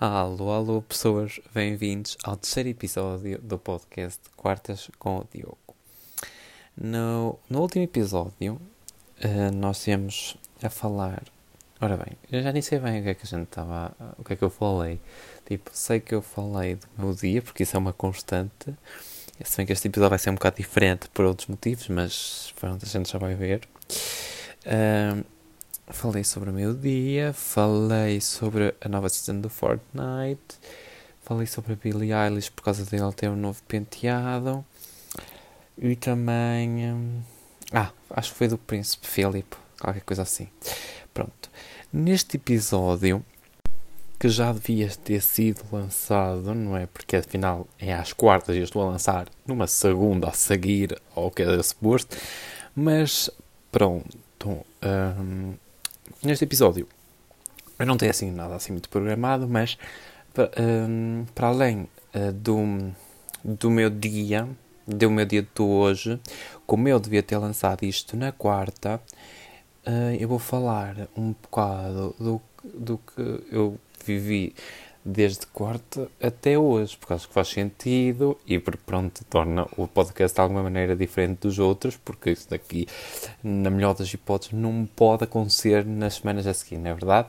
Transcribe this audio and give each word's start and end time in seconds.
Alô, 0.00 0.50
alô, 0.50 0.80
pessoas, 0.80 1.40
bem-vindos 1.52 2.16
ao 2.24 2.34
terceiro 2.34 2.70
episódio 2.70 3.38
do 3.42 3.58
podcast 3.58 4.18
Quartas 4.34 4.90
com 4.98 5.18
o 5.18 5.26
Diogo. 5.30 5.58
No, 6.74 7.38
no 7.50 7.60
último 7.60 7.84
episódio, 7.84 8.58
uh, 9.22 9.54
nós 9.54 9.86
íamos 9.86 10.38
a 10.62 10.70
falar. 10.70 11.22
Ora 11.82 11.98
bem, 11.98 12.16
eu 12.32 12.42
já 12.42 12.50
nem 12.50 12.62
sei 12.62 12.78
bem 12.78 13.00
o 13.00 13.02
que 13.02 13.08
é 13.10 13.14
que 13.14 13.26
a 13.26 13.28
gente 13.28 13.48
estava. 13.48 13.94
o 14.16 14.24
que 14.24 14.32
é 14.32 14.36
que 14.36 14.42
eu 14.42 14.48
falei. 14.48 14.98
Tipo, 15.44 15.70
sei 15.74 16.00
que 16.00 16.14
eu 16.14 16.22
falei 16.22 16.76
do 16.76 16.88
meu 16.96 17.14
dia, 17.14 17.42
porque 17.42 17.64
isso 17.64 17.76
é 17.76 17.78
uma 17.78 17.92
constante. 17.92 18.74
Se 19.44 19.58
bem 19.58 19.66
que 19.66 19.74
este 19.74 19.86
episódio 19.88 20.08
vai 20.08 20.18
ser 20.18 20.30
um 20.30 20.34
bocado 20.36 20.56
diferente 20.56 21.10
por 21.10 21.26
outros 21.26 21.46
motivos, 21.46 21.86
mas 21.88 22.54
pronto, 22.58 22.86
a 22.86 22.88
gente 22.88 23.12
já 23.12 23.18
vai 23.18 23.34
ver. 23.34 23.68
Uh, 24.64 25.22
Falei 25.92 26.24
sobre 26.24 26.50
o 26.50 26.52
meu 26.52 26.72
dia, 26.72 27.32
falei 27.32 28.20
sobre 28.20 28.74
a 28.80 28.88
nova 28.88 29.08
season 29.08 29.40
do 29.40 29.50
Fortnite, 29.50 30.58
falei 31.22 31.46
sobre 31.46 31.72
a 31.72 31.76
Billie 31.76 32.12
Eilish 32.12 32.50
por 32.50 32.62
causa 32.62 32.84
dele 32.84 33.12
ter 33.12 33.28
um 33.28 33.36
novo 33.36 33.60
penteado 33.68 34.64
e 35.76 35.96
também. 35.96 36.92
Hum, 36.92 37.22
ah, 37.72 37.90
acho 38.10 38.32
que 38.32 38.38
foi 38.38 38.48
do 38.48 38.56
Príncipe 38.56 39.06
Philip, 39.06 39.56
qualquer 39.80 40.02
coisa 40.02 40.22
assim. 40.22 40.48
Pronto. 41.12 41.50
Neste 41.92 42.36
episódio, 42.36 43.24
que 44.18 44.28
já 44.28 44.52
devia 44.52 44.88
ter 44.88 45.20
sido 45.20 45.62
lançado, 45.72 46.54
não 46.54 46.76
é? 46.76 46.86
Porque 46.86 47.16
afinal 47.16 47.66
é 47.78 47.92
às 47.92 48.12
quartas 48.12 48.54
e 48.54 48.58
eu 48.58 48.64
estou 48.64 48.82
a 48.82 48.90
lançar 48.90 49.28
numa 49.46 49.66
segunda 49.66 50.28
a 50.28 50.32
seguir 50.32 51.00
ao 51.16 51.30
que 51.30 51.42
é 51.42 51.62
suposto, 51.62 52.16
mas 52.74 53.28
pronto. 53.72 54.64
Um, 54.82 55.54
neste 56.22 56.44
episódio. 56.44 56.86
Eu 57.78 57.86
não 57.86 57.96
tenho 57.96 58.10
assim 58.10 58.30
nada 58.30 58.54
assim 58.54 58.72
muito 58.72 58.88
programado, 58.88 59.48
mas 59.48 59.78
para, 60.34 60.50
um, 60.60 61.24
para 61.34 61.48
além 61.48 61.88
uh, 62.14 62.32
do, 62.32 62.92
do 63.44 63.70
meu 63.70 63.88
dia, 63.88 64.48
do 64.86 65.10
meu 65.10 65.24
dia 65.24 65.42
de 65.42 65.62
hoje, 65.62 66.20
como 66.66 66.88
eu 66.88 67.00
devia 67.00 67.22
ter 67.22 67.38
lançado 67.38 67.84
isto 67.84 68.16
na 68.16 68.32
quarta, 68.32 69.00
uh, 69.86 70.14
eu 70.18 70.28
vou 70.28 70.38
falar 70.38 71.08
um 71.16 71.32
bocado 71.32 72.14
do, 72.18 72.40
do 72.62 72.98
que 72.98 73.44
eu 73.50 73.78
vivi 74.04 74.54
desde 75.04 75.46
quarta 75.46 76.08
até 76.22 76.58
hoje, 76.58 76.96
porque 76.96 77.14
acho 77.14 77.28
que 77.28 77.34
faz 77.34 77.48
sentido 77.48 78.38
e 78.46 78.58
pronto, 78.58 79.24
torna 79.24 79.66
o 79.76 79.88
podcast 79.88 80.34
de 80.34 80.40
alguma 80.40 80.62
maneira 80.62 80.94
diferente 80.94 81.40
dos 81.40 81.58
outros, 81.58 81.96
porque 81.96 82.30
isso 82.30 82.48
daqui, 82.50 82.86
na 83.42 83.70
melhor 83.70 83.94
das 83.94 84.12
hipóteses, 84.12 84.52
não 84.52 84.86
pode 84.94 85.24
acontecer 85.24 85.84
nas 85.84 86.14
semanas 86.14 86.46
a 86.46 86.54
seguir, 86.54 86.78
não 86.78 86.90
é 86.90 86.94
verdade? 86.94 87.28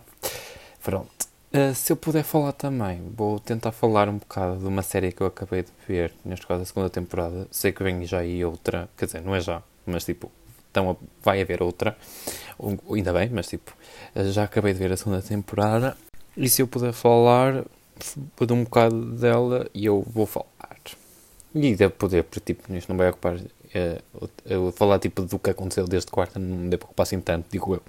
Pronto. 0.84 1.32
Uh, 1.54 1.76
se 1.76 1.92
eu 1.92 1.98
puder 1.98 2.24
falar 2.24 2.54
também, 2.54 3.02
vou 3.14 3.38
tentar 3.38 3.74
falar 3.74 4.08
um 4.08 4.18
bocado 4.18 4.60
de 4.60 4.66
uma 4.66 4.82
série 4.82 5.12
que 5.12 5.22
eu 5.22 5.28
acabei 5.28 5.64
de 5.64 5.72
ver, 5.86 6.14
neste 6.24 6.48
caso 6.48 6.62
a 6.62 6.66
segunda 6.66 6.90
temporada. 6.90 7.46
Sei 7.52 7.74
que 7.74 7.84
vem 7.84 8.06
já 8.06 8.20
aí 8.20 8.44
outra, 8.46 8.90
quer 8.98 9.06
dizer, 9.06 9.22
não 9.22 9.36
é 9.36 9.42
já, 9.42 9.62
mas 9.86 10.06
tipo, 10.06 10.32
então 10.72 10.98
vai 11.22 11.42
haver 11.42 11.62
outra, 11.62 11.98
ainda 12.90 13.12
bem, 13.12 13.30
mas 13.30 13.48
tipo, 13.48 13.76
já 14.16 14.46
acabei 14.46 14.72
de 14.72 14.80
ver 14.80 14.94
a 14.94 14.98
segunda 14.98 15.22
temporada 15.22 15.98
e 16.36 16.50
se 16.50 16.62
eu 16.62 16.68
puder 16.68 16.94
falar 16.94 17.66
de 18.40 18.54
um 18.54 18.64
bocado 18.64 19.06
dela, 19.14 19.70
e 19.74 19.86
eu 19.86 20.06
vou 20.08 20.26
falar. 20.26 20.48
E 21.54 21.76
devo 21.76 21.94
poder, 21.94 22.24
porque 22.24 22.54
tipo, 22.54 22.74
isto 22.74 22.90
não 22.90 22.98
vai 22.98 23.10
ocupar. 23.10 23.38
É, 23.74 24.02
eu 24.46 24.72
falar 24.72 25.00
tipo 25.00 25.22
do 25.22 25.40
que 25.40 25.50
aconteceu 25.50 25.86
desde 25.86 26.09
quarta, 26.09 26.40
não 26.40 26.58
me 26.58 26.70
devo 26.70 26.86
ocupar 26.86 27.04
assim 27.04 27.20
tanto, 27.20 27.48
digo 27.52 27.76
eu. 27.76 27.82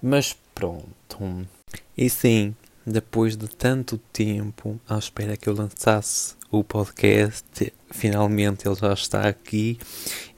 Mas 0.00 0.36
pronto. 0.54 1.46
E 1.96 2.08
sim, 2.08 2.54
depois 2.86 3.36
de 3.36 3.48
tanto 3.48 3.98
tempo 4.12 4.80
à 4.88 4.96
espera 4.98 5.36
que 5.36 5.48
eu 5.48 5.54
lançasse 5.54 6.36
o 6.60 6.64
podcast, 6.64 7.72
finalmente 7.90 8.66
ele 8.66 8.74
já 8.74 8.92
está 8.92 9.28
aqui 9.28 9.78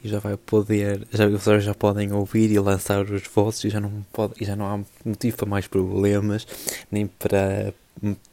e 0.03 0.09
já 0.09 0.19
vai 0.19 0.37
poder, 0.37 1.07
já, 1.13 1.29
vocês 1.29 1.65
já 1.65 1.75
podem 1.75 2.13
ouvir 2.13 2.51
e 2.51 2.59
lançar 2.59 3.03
os 3.03 3.23
vossos 3.23 3.65
e 3.65 3.71
já 3.71 3.81
não, 3.81 4.05
pode, 4.13 4.35
e 4.41 4.45
já 4.45 4.55
não 4.55 4.67
há 4.67 4.81
motivo 5.05 5.37
para 5.37 5.47
mais 5.47 5.67
problemas, 5.67 6.47
nem 6.91 7.07
para 7.07 7.73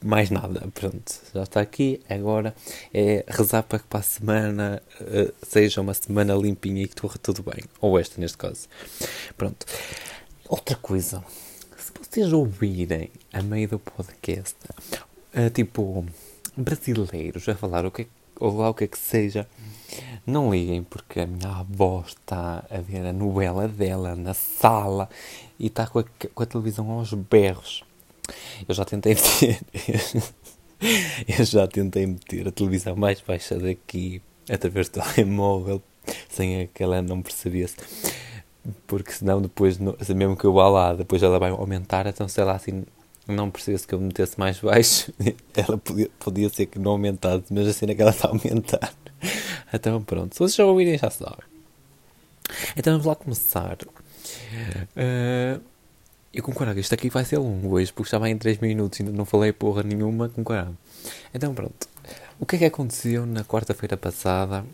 mais 0.04 0.30
nada. 0.30 0.68
Pronto, 0.74 1.22
já 1.34 1.44
está 1.44 1.62
aqui. 1.62 2.02
Agora 2.10 2.56
é 2.94 3.26
rezar 3.28 3.64
para 3.64 3.80
que 3.80 3.86
para 3.86 4.00
a 4.00 4.04
semana 4.04 4.84
uh, 5.02 5.34
seja 5.46 5.82
uma 5.82 5.94
semana 5.94 6.36
limpinha 6.36 6.84
e 6.84 6.88
que 6.88 7.02
corra 7.02 7.18
tudo 7.22 7.44
bem. 7.44 7.64
Ou 7.82 8.00
esta, 8.00 8.20
neste 8.20 8.38
caso. 8.38 8.68
Pronto. 9.38 9.66
Outra 10.48 10.76
coisa. 10.76 11.24
Se 11.78 11.92
vocês 12.00 12.32
ouvirem 12.34 13.10
a 13.34 13.42
meio 13.42 13.68
do 13.68 13.80
podcast, 13.80 14.56
uh, 15.36 15.50
tipo, 15.54 16.06
brasileiros 16.58 17.48
a 17.48 17.56
falar 17.56 17.86
o 17.86 17.92
que, 17.92 18.08
ou 18.40 18.58
lá 18.58 18.70
o 18.70 18.74
que 18.74 18.86
é 18.86 18.88
que 18.88 18.98
seja, 18.98 19.48
não 20.26 20.52
liguem 20.52 20.84
porque 20.84 21.22
a 21.22 21.28
minha 21.28 21.50
avó 21.50 22.04
está 22.06 22.66
a 22.70 22.78
ver 22.80 23.06
a 23.06 23.14
novela 23.14 23.68
dela 23.68 24.16
na 24.16 24.34
sala 24.34 25.10
e 25.60 25.68
está 25.68 25.88
com 25.88 26.00
a, 26.00 26.04
com 26.34 26.44
a 26.44 26.46
televisão 26.46 26.90
aos 26.92 27.14
berros. 27.14 27.84
Eu 28.68 28.74
já 28.74 28.84
tentei 28.86 29.16
meter. 29.16 29.60
eu 31.28 31.46
já 31.46 31.68
tentei 31.68 32.06
meter 32.08 32.48
a 32.48 32.52
televisão 32.52 32.96
mais 32.96 33.22
baixa 33.22 33.58
daqui 33.58 34.22
através 34.50 34.90
do 34.90 35.02
telemóvel 35.02 35.82
sem 36.30 36.68
que 36.74 36.84
ela 36.84 37.02
não 37.02 37.22
percebesse. 37.22 37.76
Porque 38.88 39.12
senão 39.12 39.42
depois, 39.42 39.78
mesmo 39.78 40.36
que 40.36 40.46
eu 40.46 40.54
vá 40.54 40.68
lá, 40.68 40.94
depois 40.94 41.22
ela 41.22 41.38
vai 41.38 41.52
aumentar, 41.52 42.08
então 42.08 42.28
sei 42.28 42.44
lá 42.44 42.54
assim 42.54 42.84
não 43.28 43.50
precisa 43.50 43.86
que 43.86 43.94
eu 43.94 44.00
metesse 44.00 44.40
mais 44.40 44.60
baixo, 44.60 45.12
ela 45.56 45.78
podia, 45.78 46.10
podia 46.20 46.50
ser 46.50 46.68
que 46.68 46.80
não 46.80 46.92
aumentasse, 46.92 47.46
mas 47.52 47.68
assim 47.68 47.86
é 47.90 47.96
que 47.96 48.02
ela 48.02 48.12
está 48.12 48.28
a 48.28 48.32
aumentar. 48.32 48.94
Então 49.74 50.02
pronto, 50.04 50.34
se 50.34 50.40
vocês 50.40 50.56
já 50.56 50.66
ouvirem 50.66 50.98
já 50.98 51.10
sabem. 51.10 51.46
Então 52.78 52.94
vamos 52.94 53.06
lá 53.06 53.16
começar. 53.16 53.78
Uh, 54.96 55.62
eu 56.34 56.44
concordo, 56.44 56.80
isto 56.80 56.94
aqui 56.94 57.10
vai 57.10 57.26
ser 57.26 57.38
longo 57.38 57.76
hoje, 57.76 57.92
porque 57.92 58.18
vai 58.18 58.30
em 58.30 58.38
3 58.38 58.60
minutos, 58.60 59.00
ainda 59.00 59.12
não 59.12 59.26
falei 59.26 59.52
porra 59.52 59.84
nenhuma, 59.84 60.30
concordo. 60.30 60.78
Então 61.34 61.54
pronto, 61.54 61.88
o 62.40 62.46
que 62.46 62.58
é 62.58 62.60
que 62.60 62.66
aconteceu 62.66 63.26
na 63.26 63.44
quarta-feira 63.44 63.98
passada? 63.98 64.66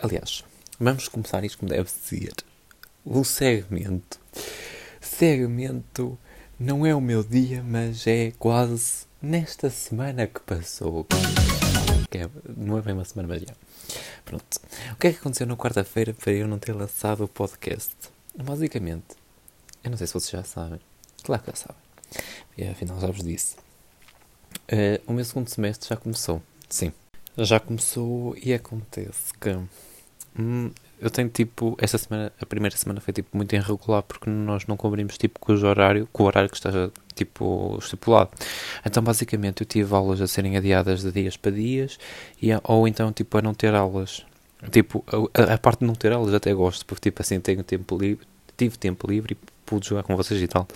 Aliás, 0.00 0.44
vamos 0.78 1.08
começar 1.08 1.44
isto 1.44 1.58
como 1.58 1.70
deve 1.70 1.90
ser. 1.90 2.32
O 3.04 3.24
segmento. 3.24 4.18
Segmento 5.00 6.18
não 6.58 6.86
é 6.86 6.94
o 6.94 7.00
meu 7.00 7.22
dia, 7.22 7.62
mas 7.62 8.06
é 8.06 8.32
quase 8.38 9.06
nesta 9.20 9.70
semana 9.70 10.26
que 10.26 10.40
passou. 10.40 11.06
Que 12.10 12.18
é, 12.18 12.30
não 12.56 12.78
é 12.78 12.82
bem 12.82 12.94
uma 12.94 13.04
semana, 13.04 13.28
mas 13.28 13.42
já. 13.42 13.54
Pronto. 14.24 14.60
O 14.92 14.96
que 14.96 15.08
é 15.08 15.12
que 15.12 15.18
aconteceu 15.18 15.46
na 15.46 15.56
quarta-feira 15.56 16.14
para 16.14 16.32
eu 16.32 16.46
não 16.46 16.58
ter 16.58 16.72
lançado 16.72 17.24
o 17.24 17.28
podcast? 17.28 17.94
Basicamente, 18.36 19.16
eu 19.82 19.90
não 19.90 19.98
sei 19.98 20.06
se 20.06 20.14
vocês 20.14 20.30
já 20.30 20.44
sabem. 20.44 20.80
Claro 21.22 21.42
que 21.42 21.50
já 21.50 21.56
sabem. 21.56 21.82
E 22.56 22.64
afinal 22.64 23.00
já 23.00 23.08
vos 23.08 23.22
disse. 23.22 23.56
Uh, 24.72 25.02
o 25.06 25.12
meu 25.12 25.24
segundo 25.24 25.48
semestre 25.48 25.88
já 25.88 25.96
começou. 25.96 26.42
Sim. 26.68 26.92
Já 27.36 27.58
começou 27.58 28.36
e 28.36 28.54
acontece 28.54 29.34
que 29.40 29.58
hum, 30.38 30.70
eu 31.00 31.10
tenho 31.10 31.28
tipo, 31.28 31.76
esta 31.80 31.98
semana, 31.98 32.32
a 32.40 32.46
primeira 32.46 32.76
semana 32.76 33.00
foi 33.00 33.12
tipo 33.12 33.36
muito 33.36 33.54
irregular 33.54 34.02
porque 34.02 34.30
nós 34.30 34.66
não 34.66 34.76
cobrimos 34.76 35.18
tipo 35.18 35.38
com 35.40 35.52
o 35.52 35.64
horário, 35.64 36.08
com 36.12 36.22
o 36.22 36.26
horário 36.26 36.48
que 36.48 36.56
está 36.56 36.70
tipo 37.14 37.76
estipulado. 37.80 38.30
Então 38.84 39.02
basicamente 39.02 39.62
eu 39.62 39.66
tive 39.66 39.94
aulas 39.94 40.20
a 40.20 40.26
serem 40.26 40.56
adiadas 40.56 41.02
de 41.02 41.12
dias 41.12 41.36
para 41.36 41.52
dias 41.52 41.98
e, 42.40 42.48
ou 42.64 42.88
então 42.88 43.12
tipo 43.12 43.36
a 43.38 43.42
não 43.42 43.54
ter 43.54 43.74
aulas. 43.74 44.24
Tipo, 44.70 45.04
a, 45.34 45.54
a 45.54 45.58
parte 45.58 45.80
de 45.80 45.86
não 45.86 45.94
ter 45.94 46.12
aulas 46.12 46.32
até 46.32 46.52
gosto, 46.54 46.86
porque 46.86 47.10
tipo 47.10 47.20
assim 47.20 47.38
tenho 47.38 47.62
tempo 47.62 47.98
livre, 47.98 48.26
tive 48.56 48.78
tempo 48.78 49.10
livre 49.10 49.34
e 49.34 49.50
pude 49.66 49.88
jogar 49.88 50.02
com 50.02 50.16
vocês 50.16 50.40
e 50.40 50.48
tal. 50.48 50.66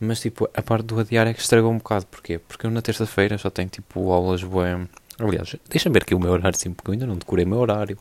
Mas 0.00 0.20
tipo, 0.20 0.48
a 0.54 0.62
parte 0.62 0.86
do 0.86 0.98
adiar 1.00 1.26
é 1.26 1.34
que 1.34 1.40
estragou 1.40 1.70
um 1.70 1.78
bocado. 1.78 2.06
Porquê? 2.06 2.38
Porque 2.38 2.66
eu 2.66 2.70
na 2.70 2.80
terça-feira 2.80 3.36
só 3.36 3.50
tenho 3.50 3.68
tipo 3.68 4.10
aulas 4.12 4.42
bem. 4.42 4.88
Aliás, 5.18 5.56
deixa-me 5.68 5.94
ver 5.94 6.02
aqui 6.02 6.14
o 6.14 6.20
meu 6.20 6.30
horário 6.30 6.56
sim, 6.56 6.72
porque 6.72 6.90
eu 6.90 6.92
ainda 6.92 7.06
não 7.06 7.16
decorei 7.16 7.44
o 7.44 7.48
meu 7.48 7.58
horário. 7.58 7.98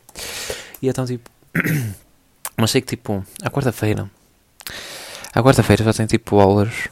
E 0.81 0.87
então 0.87 1.05
tipo, 1.05 1.29
mas 2.57 2.71
sei 2.71 2.81
que 2.81 2.87
tipo, 2.87 3.23
à 3.41 3.49
quarta-feira, 3.49 4.09
à 5.33 5.43
quarta-feira 5.43 5.83
já 5.83 5.93
tem 5.93 6.05
tipo 6.05 6.39
aulas 6.39 6.89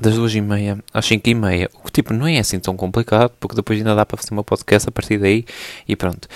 das 0.00 0.14
duas 0.14 0.34
e 0.34 0.40
meia 0.40 0.78
às 0.92 1.06
cinco 1.06 1.28
e 1.28 1.34
meia. 1.34 1.70
O 1.74 1.84
que 1.84 1.92
tipo 1.92 2.12
não 2.12 2.26
é 2.26 2.38
assim 2.38 2.58
tão 2.58 2.76
complicado, 2.76 3.32
porque 3.38 3.56
depois 3.56 3.78
ainda 3.78 3.94
dá 3.94 4.04
para 4.04 4.16
fazer 4.16 4.32
uma 4.32 4.44
podcast 4.44 4.88
a 4.88 4.92
partir 4.92 5.18
daí 5.18 5.44
e 5.86 5.94
pronto. 5.94 6.28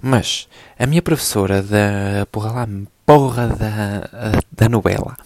Mas 0.00 0.48
a 0.76 0.84
minha 0.84 1.00
professora 1.00 1.62
da 1.62 2.26
porra 2.32 2.50
lá, 2.50 2.68
porra 3.06 3.46
da, 3.46 4.40
da 4.50 4.68
novela, 4.68 5.16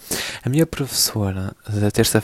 a 0.43 0.49
minha 0.49 0.67
professora 0.67 1.55
da 1.67 1.89
terça 1.89 2.23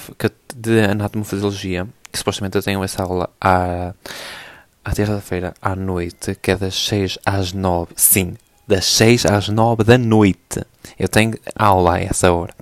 de 0.55 0.81
anatomofisiologia, 0.81 1.87
que 2.11 2.19
supostamente 2.19 2.55
eu 2.55 2.61
tenho 2.61 2.83
essa 2.83 3.01
aula 3.01 3.27
à, 3.41 3.93
à 4.85 4.91
terça-feira 4.91 5.55
à 5.59 5.75
noite, 5.75 6.37
que 6.39 6.51
é 6.51 6.55
das 6.55 6.75
6 6.75 7.17
às 7.25 7.53
9, 7.53 7.93
sim, 7.95 8.35
das 8.67 8.85
6 8.85 9.25
às 9.25 9.49
9 9.49 9.83
da 9.83 9.97
noite. 9.97 10.65
Eu 10.97 11.07
tenho 11.07 11.37
aula 11.55 11.95
a 11.95 11.99
essa 11.99 12.31
hora. 12.31 12.53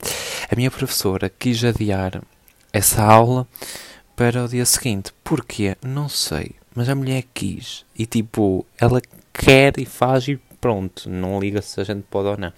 A 0.50 0.56
minha 0.56 0.72
professora 0.72 1.30
quis 1.30 1.64
adiar 1.64 2.22
essa 2.74 3.04
aula 3.04 3.48
para 4.16 4.44
o 4.44 4.48
dia 4.48 4.66
seguinte. 4.66 5.12
Porquê? 5.24 5.76
Não 5.84 6.10
sei. 6.10 6.52
Mas 6.76 6.90
a 6.90 6.96
mulher 6.96 7.24
quis. 7.34 7.86
E 7.98 8.06
tipo, 8.06 8.66
ela 8.80 9.02
quer 9.34 9.78
e 9.78 9.86
faz 9.86 10.28
e 10.28 10.40
pronto. 10.60 11.10
Não 11.10 11.40
liga 11.40 11.62
se 11.62 11.80
a 11.82 11.84
gente 11.84 12.04
pode 12.10 12.30
ou 12.30 12.38
não. 12.38 12.54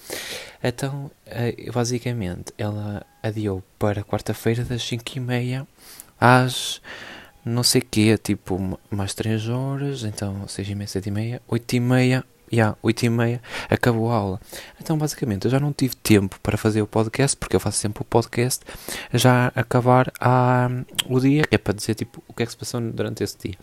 Então, 0.64 1.10
eh, 1.26 1.70
basicamente, 1.74 2.54
ela 2.58 3.06
adiou 3.22 3.64
para 3.80 4.04
quarta-feira 4.04 4.64
das 4.64 4.82
5h30 4.82 5.66
às 6.20 6.82
não 7.46 7.64
sei 7.64 7.82
quê, 7.82 8.18
tipo, 8.18 8.80
mais 8.90 9.14
3 9.14 9.50
horas, 9.50 10.04
então 10.04 10.48
6 10.48 10.70
e 10.70 10.76
meia, 10.76 10.88
7 10.88 11.08
e 11.08 11.12
meia, 11.12 11.42
8 11.48 11.76
e 11.76 11.80
meia, 11.80 12.24
yeah, 12.54 12.78
8 12.84 13.06
e 13.06 13.10
meia, 13.10 13.42
acabou 13.70 14.12
a 14.12 14.16
aula. 14.16 14.42
Então, 14.80 14.98
basicamente, 14.98 15.46
eu 15.46 15.52
já 15.52 15.60
não 15.60 15.74
tive 15.74 15.96
tempo 15.96 16.40
para 16.42 16.58
fazer 16.58 16.82
o 16.82 16.88
podcast, 16.88 17.36
porque 17.36 17.56
eu 17.56 17.60
faço 17.60 17.80
sempre 17.80 18.02
o 18.02 18.06
podcast, 18.06 18.64
já 19.14 19.52
acabar 19.56 20.12
a, 20.20 20.70
o 21.08 21.20
dia, 21.20 21.44
que 21.44 21.56
é 21.56 21.58
para 21.58 21.74
dizer, 21.74 21.96
tipo, 21.96 22.24
o 22.28 22.34
que 22.34 22.44
é 22.44 22.46
que 22.46 22.52
se 22.52 22.58
passou 22.58 22.80
durante 22.80 23.24
esse 23.24 23.38
dia. 23.38 23.58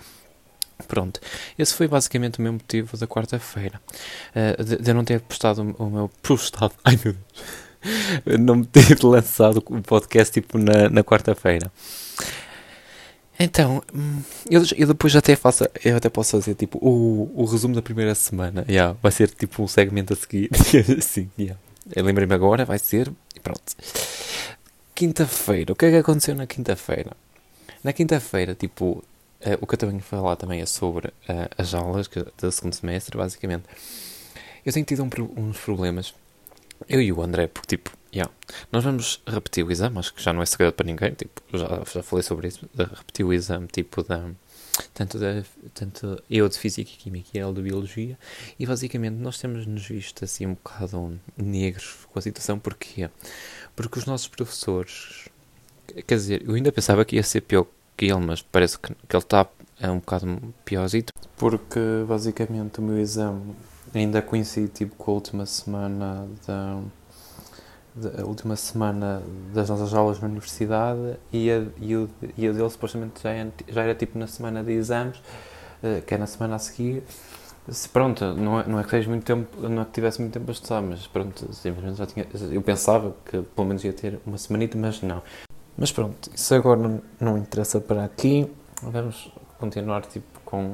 Pronto, 0.89 1.21
esse 1.59 1.75
foi 1.75 1.87
basicamente 1.87 2.39
o 2.39 2.43
meu 2.43 2.55
motivo 2.55 2.97
da 2.97 3.07
quarta-feira. 3.07 3.81
Uh, 4.35 4.65
de, 4.65 4.77
de, 4.77 4.91
eu 4.91 4.95
não 4.95 5.05
ter 5.05 5.21
postado 5.21 5.63
o, 5.79 5.85
o 5.85 5.91
meu. 5.91 6.11
Postado. 6.23 6.73
Ai 6.83 6.99
meu 7.05 7.13
Deus! 7.13 7.71
não 8.39 8.63
ter 8.63 9.03
lançado 9.03 9.63
o 9.67 9.83
podcast 9.83 10.33
tipo 10.33 10.59
na, 10.59 10.89
na 10.91 11.03
quarta-feira. 11.03 11.71
Então, 13.43 13.83
hum, 13.95 14.23
eu, 14.51 14.63
eu 14.77 14.87
depois 14.87 15.17
até 15.17 15.35
faço, 15.35 15.65
eu 15.83 15.97
até 15.97 16.11
posso 16.11 16.33
fazer 16.33 16.55
tipo 16.55 16.77
o, 16.79 17.33
o 17.35 17.47
resumo 17.47 17.75
da 17.75 17.81
primeira 17.81 18.15
semana. 18.15 18.67
Yeah, 18.69 18.95
vai 19.03 19.11
ser 19.11 19.31
tipo 19.31 19.63
um 19.63 19.67
segmento 19.67 20.13
a 20.13 20.17
seguir. 20.17 20.51
Sim, 21.01 21.31
yeah. 21.39 21.59
Lembrei-me 21.97 22.35
agora, 22.35 22.67
vai 22.67 22.79
ser 22.79 23.11
e 23.35 23.41
pronto. 23.41 23.63
Quinta-feira, 24.95 25.73
o 25.73 25.75
que 25.75 25.87
é 25.87 25.91
que 25.91 25.97
aconteceu 25.97 26.35
na 26.35 26.47
quinta-feira? 26.47 27.13
Na 27.83 27.95
quinta-feira, 27.95 28.55
tipo, 28.55 29.03
uh, 29.41 29.59
o 29.59 29.67
que 29.67 29.73
eu 29.75 29.79
também 29.79 29.97
vou 29.97 30.05
falar 30.05 30.37
também 30.37 30.61
é 30.61 30.67
sobre 30.67 31.09
uh, 31.09 31.49
as 31.57 31.73
aulas 31.73 32.07
que, 32.07 32.23
do 32.23 32.53
segundo 32.53 32.75
semestre, 32.75 33.17
basicamente. 33.17 33.65
Eu 34.67 34.71
tenho 34.71 34.85
tido 34.85 35.03
um, 35.03 35.09
uns 35.39 35.57
problemas, 35.57 36.13
eu 36.87 37.01
e 37.01 37.11
o 37.11 37.23
André, 37.23 37.47
porque 37.47 37.79
tipo, 37.79 37.91
Yeah. 38.13 38.33
Nós 38.73 38.83
vamos 38.83 39.23
repetir 39.27 39.65
o 39.65 39.71
exame, 39.71 39.99
acho 39.99 40.13
que 40.13 40.23
já 40.23 40.33
não 40.33 40.43
é 40.43 40.47
segredo 40.47 40.73
para 40.73 40.87
ninguém, 40.87 41.13
tipo, 41.13 41.41
já, 41.57 41.83
já 41.93 42.03
falei 42.03 42.23
sobre 42.23 42.49
isso, 42.49 42.69
de 42.75 42.85
repetir 42.85 43.25
o 43.25 43.33
exame, 43.33 43.69
tipo, 43.69 44.03
da, 44.03 44.31
tanto, 44.93 45.19
da, 45.19 45.45
tanto 45.73 46.21
eu 46.29 46.49
de 46.49 46.59
Física 46.59 46.91
e 46.91 46.97
Química 46.97 47.31
e 47.35 47.39
ele 47.39 47.53
de 47.53 47.63
Biologia, 47.63 48.19
e 48.59 48.67
basicamente 48.67 49.15
nós 49.15 49.39
temos-nos 49.39 49.87
visto 49.87 50.25
assim 50.25 50.47
um 50.47 50.55
bocado 50.55 51.21
negros 51.37 51.99
com 52.13 52.19
a 52.19 52.23
situação, 52.23 52.59
porquê? 52.59 53.09
Porque 53.77 53.99
os 54.01 54.07
nossos 54.07 54.27
professores, 54.27 55.29
quer 56.07 56.17
dizer, 56.17 56.43
eu 56.45 56.55
ainda 56.55 56.73
pensava 56.73 57.05
que 57.05 57.15
ia 57.15 57.23
ser 57.23 57.43
pior 57.43 57.67
que 57.97 58.07
ele, 58.07 58.27
mas 58.27 58.43
parece 58.43 58.77
que, 58.77 58.93
que 58.93 59.17
ele 59.17 59.23
está 59.23 59.47
é 59.79 59.89
um 59.89 59.99
bocado 59.99 60.55
piorzito, 60.65 61.13
porque 61.39 61.81
basicamente 62.07 62.81
o 62.81 62.83
meu 62.83 62.99
exame 62.99 63.55
ainda 63.95 64.21
coincide 64.21 64.69
tipo, 64.69 64.95
com 64.97 65.11
a 65.11 65.15
última 65.15 65.47
semana 65.47 66.29
da 66.47 66.83
a 68.19 68.25
última 68.25 68.57
semana 68.57 69.23
das 69.53 69.69
nossas 69.69 69.93
aulas 69.93 70.21
na 70.21 70.29
universidade 70.29 71.17
e 71.33 71.51
a, 71.51 71.67
e 71.81 71.97
o, 71.97 72.09
e 72.37 72.47
a 72.47 72.53
dele 72.53 72.71
supostamente 72.71 73.23
já, 73.23 73.31
é, 73.31 73.49
já 73.69 73.83
era 73.83 73.95
tipo 73.95 74.19
na 74.19 74.27
semana 74.27 74.63
de 74.63 74.73
exames, 74.73 75.19
uh, 75.19 76.01
que 76.07 76.15
é 76.15 76.19
na 76.19 76.27
semana 76.27 76.57
a 76.57 76.59
seguir. 76.59 77.03
Se, 77.69 77.89
pronto, 77.89 78.25
não 78.35 78.61
é, 78.61 78.67
não 78.67 78.81
é 78.81 78.85
que 78.85 79.09
muito 79.09 79.25
tempo, 79.25 79.69
não 79.69 79.83
é 79.83 79.85
que 79.85 79.93
tivesse 79.93 80.21
muito 80.21 80.33
tempo 80.33 80.51
a 80.51 80.53
estudar, 80.53 80.81
mas 80.83 81.07
pronto, 81.07 81.53
simplesmente 81.53 81.99
já 81.99 82.07
tinha. 82.07 82.27
Eu 82.51 82.63
pensava 82.63 83.15
que 83.25 83.43
pelo 83.43 83.67
menos 83.67 83.85
ia 83.85 83.93
ter 83.93 84.19
uma 84.27 84.39
semanita, 84.39 84.79
mas 84.79 85.03
não. 85.03 85.23
Mas 85.77 85.93
pronto, 85.93 86.31
isso 86.35 86.55
agora 86.55 86.81
não, 86.81 87.03
não 87.19 87.39
interessa 87.39 87.81
para 87.81 88.05
aqui. 88.05 88.51
Vamos 88.83 89.33
continuar 89.59 90.03
tipo 90.03 90.41
com, 90.45 90.71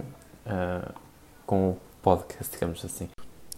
uh, 0.47 0.95
com 1.45 1.71
o 1.71 1.77
podcast, 2.03 2.53
digamos 2.53 2.85
assim. 2.85 3.09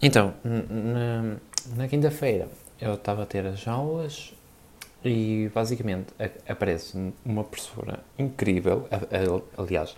Então, 0.01 0.33
na, 0.43 1.37
na 1.75 1.87
quinta-feira 1.87 2.47
eu 2.81 2.93
estava 2.93 3.23
a 3.23 3.25
ter 3.25 3.45
as 3.45 3.67
aulas 3.67 4.33
e 5.03 5.49
basicamente 5.53 6.07
aparece 6.47 7.13
uma 7.25 7.43
professora 7.43 7.99
incrível, 8.17 8.87
aliás, 9.57 9.95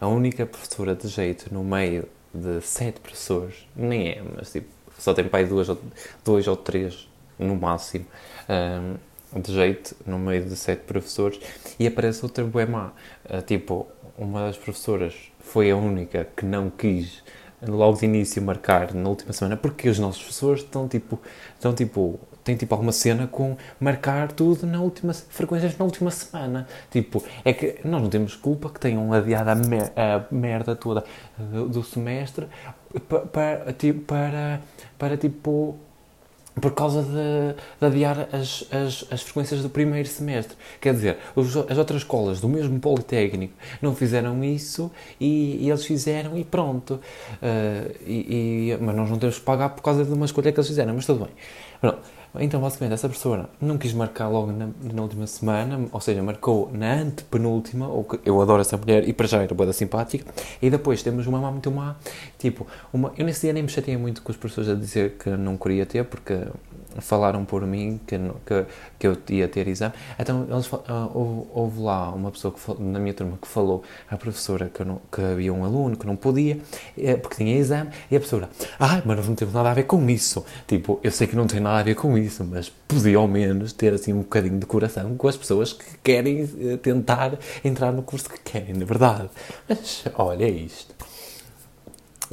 a 0.00 0.06
única 0.06 0.46
professora 0.46 0.94
de 0.94 1.08
jeito 1.08 1.52
no 1.52 1.64
meio 1.64 2.08
de 2.32 2.60
sete 2.60 3.00
professores, 3.00 3.66
nem 3.74 4.08
é, 4.08 4.22
mas 4.36 4.52
tipo, 4.52 4.68
só 4.98 5.12
tem 5.12 5.28
pai 5.28 5.44
duas, 5.44 5.68
dois 6.24 6.46
ou 6.46 6.56
três 6.56 7.08
no 7.38 7.56
máximo, 7.56 8.06
um, 8.48 9.40
de 9.40 9.52
jeito 9.52 9.96
no 10.06 10.18
meio 10.18 10.44
de 10.44 10.56
sete 10.56 10.80
professores, 10.80 11.40
e 11.78 11.86
aparece 11.86 12.24
outra 12.24 12.44
boemá, 12.44 12.92
uh, 13.24 13.42
tipo, 13.42 13.88
uma 14.16 14.46
das 14.46 14.56
professoras 14.56 15.14
foi 15.40 15.70
a 15.70 15.76
única 15.76 16.28
que 16.36 16.44
não 16.44 16.70
quis 16.70 17.22
logo 17.66 17.98
de 17.98 18.04
início 18.04 18.42
marcar 18.42 18.94
na 18.94 19.08
última 19.08 19.32
semana, 19.32 19.56
porque 19.56 19.88
os 19.88 19.98
nossos 19.98 20.20
professores 20.22 20.62
estão 20.62 20.88
tipo, 20.88 21.20
estão 21.54 21.74
tipo, 21.74 22.20
têm 22.42 22.56
tipo 22.56 22.74
alguma 22.74 22.92
cena 22.92 23.26
com 23.26 23.56
marcar 23.80 24.30
tudo 24.32 24.66
na 24.66 24.80
última, 24.80 25.12
frequências 25.12 25.76
na 25.78 25.84
última 25.84 26.10
semana. 26.10 26.66
Tipo, 26.90 27.22
é 27.44 27.52
que 27.52 27.78
nós 27.84 28.02
não 28.02 28.10
temos 28.10 28.36
culpa 28.36 28.70
que 28.70 28.78
tenham 28.78 29.12
adiado 29.12 29.50
a, 29.50 29.54
mer 29.54 29.92
a 29.96 30.24
merda 30.30 30.76
toda 30.76 31.04
do, 31.38 31.68
do 31.68 31.82
semestre 31.82 32.46
para, 33.08 33.20
para, 33.20 33.72
tipo, 33.72 34.00
para, 34.00 34.60
para 34.98 35.16
tipo 35.16 35.78
por 36.60 36.72
causa 36.72 37.02
de, 37.02 37.54
de 37.80 37.86
adiar 37.86 38.28
as, 38.32 38.64
as, 38.70 39.04
as, 39.10 39.22
frequências 39.22 39.62
do 39.62 39.68
primeiro 39.68 40.08
semestre. 40.08 40.56
Quer 40.80 40.94
dizer, 40.94 41.18
os, 41.34 41.56
as 41.56 41.76
outras 41.76 42.02
escolas 42.02 42.40
do 42.40 42.48
mesmo 42.48 42.78
Politécnico 42.78 43.54
não 43.82 43.94
fizeram 43.94 44.42
isso 44.44 44.90
e, 45.20 45.58
e 45.60 45.70
eles 45.70 45.84
fizeram 45.84 46.36
e 46.38 46.44
pronto. 46.44 46.94
Uh, 46.94 47.94
e, 48.06 48.70
e, 48.70 48.78
mas 48.80 48.94
nós 48.94 49.10
não 49.10 49.18
temos 49.18 49.38
que 49.38 49.44
pagar 49.44 49.70
por 49.70 49.82
causa 49.82 50.04
de 50.04 50.12
uma 50.12 50.26
escolha 50.26 50.52
que 50.52 50.58
eles 50.58 50.68
fizeram, 50.68 50.94
mas 50.94 51.06
tudo 51.06 51.24
bem. 51.24 51.34
Pronto. 51.80 51.98
Então, 52.40 52.60
basicamente, 52.60 52.94
essa 52.94 53.08
professora 53.08 53.48
não 53.60 53.78
quis 53.78 53.92
marcar 53.92 54.26
logo 54.28 54.50
na, 54.50 54.68
na 54.92 55.02
última 55.02 55.24
semana, 55.24 55.86
ou 55.92 56.00
seja, 56.00 56.20
marcou 56.20 56.68
na 56.72 56.94
antepenúltima, 56.94 57.86
ou 57.86 58.02
que 58.02 58.18
eu 58.24 58.40
adoro 58.42 58.60
essa 58.60 58.76
mulher 58.76 59.08
e 59.08 59.12
para 59.12 59.28
já 59.28 59.40
era 59.40 59.54
boa 59.54 59.72
simpática, 59.72 60.32
e 60.60 60.68
depois 60.68 61.00
temos 61.00 61.28
uma 61.28 61.38
má 61.38 61.52
muito 61.52 61.70
má, 61.70 61.94
tipo, 62.44 62.66
uma, 62.92 63.10
eu 63.16 63.24
nesse 63.24 63.40
dia 63.40 63.54
nem 63.54 63.62
me 63.62 63.70
chateei 63.70 63.96
muito 63.96 64.20
com 64.20 64.30
os 64.30 64.36
professores 64.36 64.68
a 64.68 64.74
dizer 64.74 65.12
que 65.12 65.30
não 65.30 65.56
queria 65.56 65.86
ter, 65.86 66.04
porque 66.04 66.34
falaram 66.98 67.42
por 67.42 67.66
mim 67.66 67.98
que, 68.06 68.18
que, 68.18 68.66
que 68.98 69.06
eu 69.06 69.16
ia 69.30 69.48
ter 69.48 69.66
exame. 69.66 69.94
Então, 70.18 70.46
eles, 70.48 70.70
uh, 70.70 70.80
houve, 71.14 71.48
houve, 71.54 71.80
lá 71.80 72.10
uma 72.10 72.30
pessoa 72.30 72.52
que, 72.52 72.82
na 72.82 72.98
minha 72.98 73.14
turma 73.14 73.38
que 73.40 73.48
falou 73.48 73.82
à 74.10 74.16
professora 74.18 74.68
que, 74.72 74.84
não, 74.84 75.00
que 75.10 75.22
havia 75.22 75.52
um 75.54 75.64
aluno 75.64 75.96
que 75.96 76.06
não 76.06 76.16
podia, 76.16 76.58
eh, 76.98 77.16
porque 77.16 77.36
tinha 77.36 77.56
exame, 77.56 77.90
e 78.10 78.16
a 78.16 78.20
professora, 78.20 78.50
ah, 78.78 79.00
mas 79.06 79.26
não 79.26 79.34
temos 79.34 79.54
nada 79.54 79.70
a 79.70 79.74
ver 79.74 79.84
com 79.84 80.08
isso. 80.10 80.44
Tipo, 80.66 81.00
eu 81.02 81.10
sei 81.10 81.26
que 81.26 81.34
não 81.34 81.46
tem 81.46 81.60
nada 81.60 81.78
a 81.80 81.82
ver 81.82 81.94
com 81.94 82.16
isso, 82.18 82.44
mas 82.44 82.68
podia 82.68 83.16
ao 83.16 83.26
menos 83.26 83.72
ter 83.72 83.94
assim 83.94 84.12
um 84.12 84.18
bocadinho 84.18 84.58
de 84.58 84.66
coração 84.66 85.16
com 85.16 85.28
as 85.28 85.36
pessoas 85.36 85.72
que 85.72 85.98
querem 86.02 86.44
uh, 86.44 86.76
tentar 86.76 87.38
entrar 87.64 87.90
no 87.90 88.02
curso 88.02 88.28
que 88.28 88.38
querem, 88.40 88.74
na 88.74 88.84
verdade. 88.84 89.30
Mas, 89.66 90.04
olha, 90.14 90.46
isto. 90.46 90.94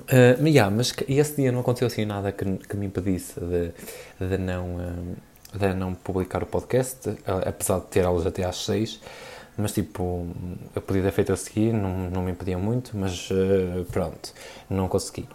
Uh, 0.03 0.47
yeah, 0.47 0.73
mas 0.75 0.93
esse 1.07 1.35
dia 1.35 1.51
não 1.51 1.61
aconteceu 1.61 1.87
assim 1.87 2.05
nada 2.05 2.31
que, 2.31 2.45
que 2.45 2.77
me 2.77 2.85
impedisse 2.85 3.39
de, 3.39 3.71
de, 4.19 4.37
não, 4.37 4.75
uh, 4.75 5.57
de 5.57 5.73
não 5.73 5.93
publicar 5.93 6.43
o 6.43 6.45
podcast, 6.45 7.09
uh, 7.09 7.17
apesar 7.45 7.79
de 7.79 7.87
ter 7.87 8.05
aulas 8.05 8.25
até 8.25 8.43
às 8.43 8.63
6. 8.65 8.99
Mas 9.57 9.73
tipo, 9.73 10.25
eu 10.73 10.81
podia 10.81 11.03
ter 11.03 11.11
feito 11.11 11.33
a 11.33 11.37
seguir, 11.37 11.73
não, 11.73 12.09
não 12.09 12.23
me 12.23 12.31
impedia 12.31 12.57
muito, 12.57 12.97
mas 12.97 13.29
pronto, 13.91 14.33
não 14.69 14.87
consegui. 14.87 15.27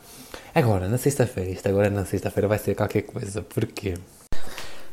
Agora, 0.54 0.88
na 0.88 0.96
sexta-feira, 0.96 1.50
isto 1.50 1.68
agora 1.68 1.90
na 1.90 2.06
sexta-feira 2.06 2.48
vai 2.48 2.58
ser 2.58 2.74
qualquer 2.74 3.02
coisa, 3.02 3.42
porque 3.42 3.94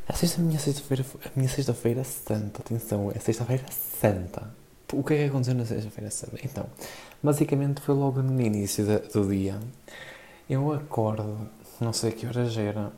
a 0.07 0.13
sexta, 0.13 0.41
minha 0.41 0.59
sexta-feira, 0.59 1.05
a 1.25 1.29
minha 1.35 1.49
sexta-feira 1.49 2.03
santa, 2.03 2.61
atenção, 2.61 3.11
é 3.15 3.19
sexta-feira 3.19 3.63
santa. 3.71 4.62
O 4.93 5.03
que 5.03 5.13
é 5.13 5.17
que 5.17 5.23
aconteceu 5.25 5.55
na 5.55 5.65
sexta-feira? 5.65 6.09
Então, 6.43 6.65
Basicamente 7.23 7.79
foi 7.79 7.95
logo 7.95 8.21
no 8.21 8.41
início 8.41 8.85
de, 8.85 8.99
do 9.13 9.25
dia. 9.25 9.57
Eu 10.49 10.73
acordo, 10.73 11.49
não 11.79 11.93
sei 11.93 12.11
que 12.11 12.27
horas 12.27 12.57
era, 12.57 12.91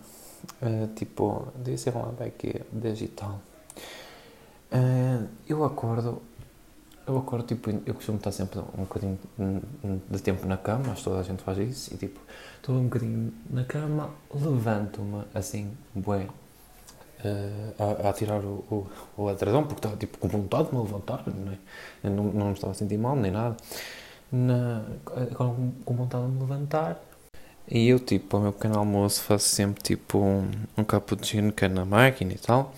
uh, 0.64 0.88
tipo, 0.96 1.48
devia 1.56 1.78
ser 1.78 1.94
lá 1.94 2.12
aqui, 2.26 2.60
digital. 2.74 3.40
Uh, 4.74 5.28
eu 5.48 5.64
acordo, 5.64 6.24
eu 7.06 7.16
acordo, 7.20 7.46
tipo, 7.46 7.70
eu 7.70 7.94
costumo 7.94 8.18
estar 8.18 8.32
sempre 8.32 8.58
um 8.76 8.82
bocadinho 8.82 9.20
de 10.10 10.22
tempo 10.24 10.48
na 10.48 10.58
cama, 10.58 10.94
acho 10.94 11.04
que 11.04 11.04
toda 11.04 11.20
a 11.20 11.24
gente 11.24 11.44
faz 11.44 11.60
isso, 11.60 11.94
e 11.94 11.98
tipo, 11.98 12.20
estou 12.56 12.74
um 12.74 12.86
bocadinho 12.86 13.32
na 13.48 13.64
cama, 13.64 14.10
levanto-me 14.34 15.24
assim, 15.36 15.72
bué, 15.94 16.28
uh, 17.24 17.76
a, 17.80 18.10
a, 18.10 18.40
o, 18.40 18.88
o, 19.18 19.24
o 19.24 19.36
porque 19.36 19.74
estava 19.76 19.98
tipo 19.98 20.18
com 20.18 20.28
vontade 20.28 20.70
de 20.70 20.76
me 20.76 20.82
levantar, 20.82 21.24
é? 22.04 22.10
não, 22.10 22.26
não 22.26 22.48
me 22.48 22.54
estava 22.54 22.72
a 22.72 22.76
sentir 22.76 22.98
mal 22.98 23.16
nem 23.16 23.32
nada 23.32 23.56
na, 24.32 24.84
com, 25.36 25.72
com 25.84 25.96
vontade 25.96 26.26
de 26.26 26.32
me 26.32 26.40
levantar. 26.42 27.02
E 27.68 27.88
eu, 27.88 28.00
tipo, 28.00 28.38
ao 28.38 28.44
meu 28.44 28.54
pequeno 28.54 28.78
almoço 28.78 29.24
faço 29.24 29.50
sempre, 29.50 29.82
tipo, 29.82 30.20
um, 30.20 30.50
um 30.78 30.84
cappuccino 30.84 31.52
que 31.52 31.66
é 31.66 31.68
na 31.68 31.84
máquina 31.86 32.34
e 32.34 32.38
tal. 32.38 32.74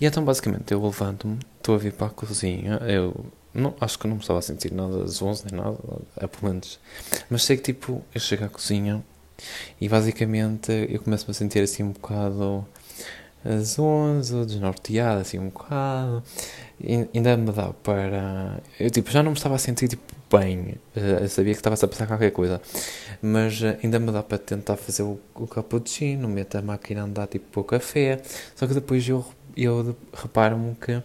E 0.00 0.06
então, 0.06 0.24
basicamente, 0.24 0.72
eu 0.72 0.82
levanto-me, 0.82 1.38
estou 1.58 1.74
a 1.74 1.78
vir 1.78 1.92
para 1.92 2.06
a 2.06 2.10
cozinha, 2.10 2.76
eu 2.86 3.14
Não, 3.52 3.74
acho 3.80 3.98
que 3.98 4.06
não 4.06 4.16
me 4.16 4.22
estava 4.22 4.38
a 4.38 4.42
sentir 4.42 4.72
nada 4.72 5.02
às 5.04 5.20
11 5.20 5.44
nem 5.50 5.60
nada, 5.60 5.76
é 6.16 6.26
pelo 6.26 6.48
menos. 6.52 6.78
Mas 7.28 7.42
sei 7.44 7.56
que 7.56 7.62
tipo, 7.64 8.02
eu 8.14 8.20
chego 8.20 8.44
à 8.44 8.48
cozinha 8.48 9.02
e 9.80 9.88
basicamente 9.88 10.70
eu 10.90 11.00
começo-me 11.02 11.32
a 11.32 11.34
sentir 11.34 11.60
assim 11.62 11.82
um 11.82 11.92
bocado 11.92 12.66
às 13.44 13.78
11, 13.78 14.44
desnorteado 14.46 15.20
assim 15.20 15.38
um 15.38 15.48
bocado. 15.48 16.22
E 16.82 17.08
ainda 17.14 17.36
me 17.36 17.52
dá 17.52 17.72
para. 17.82 18.60
Eu 18.78 18.90
tipo, 18.90 19.10
já 19.10 19.22
não 19.22 19.32
me 19.32 19.36
estava 19.36 19.54
a 19.54 19.58
sentir 19.58 19.88
tipo, 19.88 20.02
bem. 20.30 20.76
Eh, 20.96 21.18
eu 21.22 21.28
sabia 21.28 21.52
que 21.52 21.58
estava-se 21.58 21.84
a 21.84 21.88
passar 21.88 22.06
qualquer 22.06 22.30
coisa. 22.30 22.60
Mas 23.20 23.62
eh, 23.62 23.78
ainda 23.82 23.98
me 23.98 24.12
dá 24.12 24.22
para 24.22 24.38
tentar 24.38 24.76
fazer 24.76 25.02
o, 25.02 25.18
o 25.34 25.46
cappuccino, 25.46 26.28
meter 26.28 26.58
a 26.58 26.62
máquina 26.62 27.02
a 27.02 27.04
andar 27.04 27.26
tipo 27.26 27.60
o 27.60 27.64
café. 27.64 28.20
Só 28.54 28.66
que 28.66 28.74
depois 28.74 29.06
eu, 29.08 29.24
eu 29.56 29.96
reparo-me 30.14 30.74
que, 30.76 31.02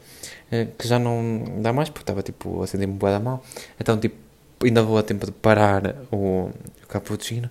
eh, 0.51 0.68
que 0.77 0.88
já 0.88 1.00
não 1.00 1.44
dá 1.62 1.74
mais, 1.74 1.89
porque 1.89 2.04
estava 2.04 2.22
tipo 2.22 2.62
a 2.63 2.68
sentir-me 2.68 2.94
boa 2.94 3.12
da 3.12 3.20
mal. 3.20 3.44
Então 3.80 3.98
tipo, 4.00 4.15
ainda 4.63 4.84
vou 4.84 4.98
a 4.98 5.04
tempo 5.04 5.25
de 5.25 5.32
parar 5.32 5.96
o, 6.12 6.50
o 6.84 6.88
cappuccino. 6.88 7.50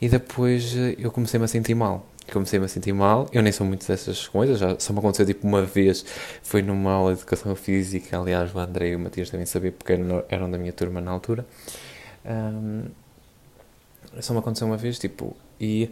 E 0.00 0.08
depois 0.08 0.74
eu 0.98 1.10
comecei-me 1.10 1.44
a 1.44 1.48
sentir 1.48 1.74
mal 1.74 2.09
comecei-me 2.30 2.64
a 2.64 2.68
sentir 2.68 2.92
mal. 2.92 3.28
Eu 3.32 3.42
nem 3.42 3.52
sou 3.52 3.66
muito 3.66 3.86
dessas 3.86 4.26
coisas, 4.28 4.58
já 4.58 4.78
só 4.78 4.92
me 4.92 4.98
aconteceu 4.98 5.26
tipo 5.26 5.46
uma 5.46 5.62
vez. 5.62 6.04
Foi 6.42 6.62
numa 6.62 6.92
aula 6.92 7.14
de 7.14 7.20
educação 7.20 7.54
física. 7.54 8.18
Aliás, 8.18 8.54
o 8.54 8.58
André 8.58 8.90
e 8.90 8.96
o 8.96 8.98
Matias 8.98 9.30
devem 9.30 9.46
saber 9.46 9.72
porque 9.72 9.92
eram, 10.28 10.50
da 10.50 10.58
minha 10.58 10.72
turma 10.72 11.00
na 11.00 11.10
altura. 11.10 11.46
Um, 12.24 12.84
só 14.20 14.32
me 14.32 14.40
aconteceu 14.40 14.66
uma 14.66 14.76
vez, 14.76 14.98
tipo, 14.98 15.36
e. 15.60 15.90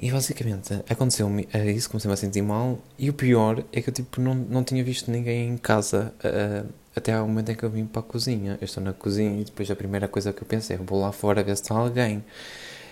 E 0.00 0.12
basicamente 0.12 0.74
aconteceu-me 0.88 1.48
isso, 1.74 1.90
comecei-me 1.90 2.14
a 2.14 2.16
sentir 2.16 2.40
mal. 2.40 2.78
E 2.96 3.10
o 3.10 3.12
pior 3.12 3.64
é 3.72 3.82
que 3.82 3.90
eu 3.90 3.92
tipo, 3.92 4.20
não, 4.20 4.32
não 4.32 4.62
tinha 4.62 4.84
visto 4.84 5.10
ninguém 5.10 5.48
em 5.48 5.58
casa 5.58 6.14
uh, 6.24 6.72
até 6.94 7.14
ao 7.14 7.26
momento 7.26 7.50
em 7.50 7.56
que 7.56 7.64
eu 7.64 7.70
vim 7.70 7.84
para 7.84 8.00
a 8.00 8.04
cozinha. 8.04 8.56
Eu 8.60 8.64
estou 8.64 8.80
na 8.80 8.92
cozinha 8.92 9.40
e 9.40 9.44
depois 9.44 9.68
a 9.72 9.74
primeira 9.74 10.06
coisa 10.06 10.32
que 10.32 10.40
eu 10.40 10.46
pensei 10.46 10.76
é 10.76 10.78
vou 10.78 11.00
lá 11.00 11.10
fora 11.10 11.42
ver 11.42 11.56
se 11.56 11.62
está 11.62 11.74
alguém 11.74 12.22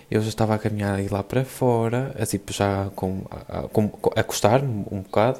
eu 0.09 0.21
já 0.21 0.29
estava 0.29 0.55
a 0.55 0.59
caminhar 0.59 0.95
aí 0.95 1.07
lá 1.07 1.23
para 1.23 1.43
fora, 1.43 2.15
assim, 2.17 2.39
já 2.51 2.89
com, 2.95 3.23
a, 3.29 3.59
a 3.59 4.19
acostar-me 4.19 4.85
um 4.91 5.01
bocado, 5.01 5.39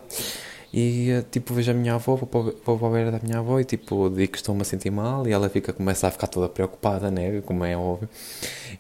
e 0.74 1.24
tipo 1.31 1.53
vejo 1.53 1.71
a 1.71 1.74
minha 1.74 1.95
avó, 1.95 2.15
vou 2.15 2.27
para, 2.27 2.75
vou 2.75 2.89
a 2.89 2.91
beira 2.91 3.12
da 3.12 3.19
minha 3.19 3.39
avó 3.39 3.59
e 3.59 3.63
tipo 3.63 4.09
digo 4.09 4.33
que 4.33 4.38
estou-me 4.38 4.62
a 4.62 4.65
sentir 4.65 4.91
mal 4.91 5.25
e 5.27 5.31
ela 5.31 5.50
fica, 5.50 5.71
começa 5.71 6.07
a 6.07 6.12
ficar 6.12 6.27
toda 6.27 6.50
preocupada, 6.50 7.09
né, 7.09 7.41
como 7.41 7.63
é 7.63 7.77
óbvio, 7.77 8.09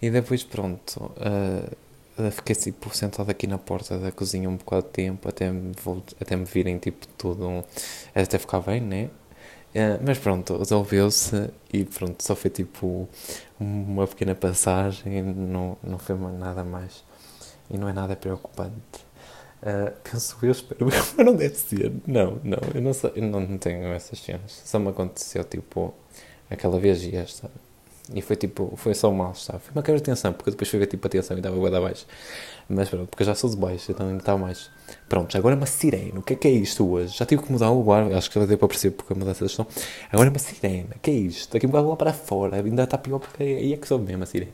e 0.01 0.09
depois 0.09 0.43
pronto, 0.43 1.11
uh, 1.17 2.31
fiquei 2.31 2.55
tipo 2.55 2.95
sentado 2.95 3.29
aqui 3.29 3.47
na 3.47 3.57
porta 3.57 3.97
da 3.97 4.11
cozinha 4.11 4.49
um 4.49 4.57
bocado 4.57 4.83
de 4.83 4.89
tempo, 4.89 5.29
até 5.29 5.49
me, 5.49 5.71
até 6.19 6.35
me 6.35 6.45
virem 6.45 6.77
tipo 6.77 7.07
tudo, 7.17 7.63
até 8.13 8.37
ficar 8.37 8.59
bem, 8.59 8.81
né, 8.81 9.09
Uh, 9.77 10.01
mas 10.03 10.17
pronto, 10.17 10.57
resolveu-se 10.57 11.51
e 11.71 11.85
pronto, 11.85 12.23
só 12.23 12.35
foi 12.35 12.49
tipo 12.49 13.07
uma 13.59 14.07
pequena 14.07 14.33
passagem, 14.33 15.21
não, 15.21 15.77
não 15.83 15.99
foi 15.99 16.15
nada 16.15 16.63
mais 16.63 17.03
e 17.69 17.77
não 17.77 17.87
é 17.87 17.93
nada 17.93 18.15
preocupante. 18.15 19.05
Uh, 19.61 19.93
penso 20.03 20.35
eu, 20.41 20.51
espero 20.51 20.87
mas 21.15 21.15
não 21.23 21.35
deve 21.35 21.53
ser. 21.55 21.93
Não, 22.07 22.39
não, 22.43 22.57
eu 22.73 22.81
não, 22.81 22.91
sei, 22.91 23.11
eu 23.17 23.21
não 23.21 23.57
tenho 23.59 23.93
essas 23.93 24.17
cenas. 24.17 24.63
Só 24.65 24.79
me 24.79 24.89
aconteceu 24.89 25.43
tipo 25.43 25.93
aquela 26.49 26.79
vez 26.79 27.03
e 27.03 27.15
esta. 27.15 27.47
E 28.13 28.21
foi 28.21 28.35
tipo, 28.35 28.73
foi 28.77 28.93
só 28.93 29.11
mal, 29.11 29.35
sabe? 29.35 29.59
Foi 29.59 29.71
uma 29.75 29.83
quebra 29.83 29.99
de 29.99 30.05
tensão, 30.05 30.31
porque 30.31 30.51
depois 30.51 30.69
foi 30.69 30.85
tipo 30.87 31.05
a 31.05 31.09
tensão 31.09 31.37
e 31.37 31.41
dava 31.41 31.57
guarda 31.57 31.77
abaixo. 31.77 32.05
Mas 32.69 32.89
pronto, 32.89 33.07
porque 33.07 33.23
eu 33.23 33.27
já 33.27 33.35
sou 33.35 33.49
de 33.49 33.57
baixo, 33.57 33.91
então 33.91 34.07
ainda 34.07 34.19
está 34.19 34.37
mais. 34.37 34.69
Pronto, 35.09 35.37
agora 35.37 35.55
é 35.55 35.57
uma 35.57 35.65
sirene. 35.65 36.13
O 36.17 36.21
que 36.21 36.33
é 36.33 36.35
que 36.35 36.47
é 36.47 36.51
isto 36.51 36.89
hoje? 36.89 37.17
Já 37.17 37.25
tive 37.25 37.43
que 37.43 37.51
mudar 37.51 37.69
o 37.71 37.79
lugar, 37.79 38.11
acho 38.13 38.29
que 38.29 38.39
já 38.39 38.45
deu 38.45 38.57
para 38.57 38.67
perceber 38.67 38.95
porque 38.95 39.13
a 39.13 39.15
mudança 39.15 39.45
de. 39.45 39.55
Agora 40.11 40.29
é 40.29 40.31
uma 40.31 40.39
sirene. 40.39 40.89
O 40.95 40.99
que 40.99 41.11
é 41.11 41.13
isto? 41.13 41.55
Aqui 41.55 41.65
um 41.65 41.69
bocado 41.69 41.89
lá 41.89 41.95
para 41.95 42.13
fora, 42.13 42.57
ainda 42.57 42.83
está 42.83 42.97
pior 42.97 43.19
porque 43.19 43.43
aí 43.43 43.73
é 43.73 43.77
que 43.77 43.87
sou 43.87 43.99
mesmo 43.99 44.23
a 44.23 44.25
sirene. 44.25 44.53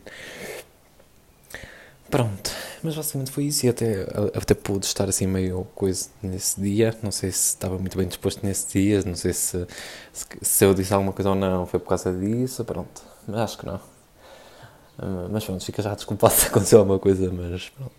Pronto, 2.14 2.52
mas 2.84 2.96
basicamente 2.96 3.32
foi 3.32 3.46
isso 3.46 3.66
e 3.66 3.70
até, 3.70 4.06
até 4.36 4.54
pude 4.54 4.86
estar 4.86 5.10
assim 5.10 5.26
meio 5.26 5.66
coisa 5.74 6.10
nesse 6.22 6.62
dia. 6.62 6.96
Não 7.02 7.12
sei 7.12 7.32
se 7.32 7.56
estava 7.56 7.76
muito 7.80 7.98
bem 7.98 8.08
disposto 8.08 8.46
nesse 8.46 8.72
dia, 8.72 9.02
não 9.04 9.16
sei 9.16 9.34
se, 9.34 9.66
se, 10.14 10.26
se 10.40 10.64
eu 10.64 10.76
disse 10.76 10.94
alguma 10.94 11.12
coisa 11.12 11.32
ou 11.32 11.36
não, 11.36 11.66
foi 11.66 11.80
por 11.80 11.90
causa 11.90 12.14
disso. 12.14 12.64
Pronto, 12.66 13.02
mas 13.28 13.40
acho 13.40 13.58
que 13.58 13.66
não. 13.66 13.78
Uh, 13.78 15.28
mas 15.32 15.44
pronto, 15.44 15.66
fica 15.66 15.82
já 15.82 15.96
desculpado 15.96 16.36
se 16.38 16.46
aconteceu 16.46 16.78
alguma 16.78 17.00
coisa, 17.00 17.32
mas 17.32 17.70
pronto. 17.70 17.92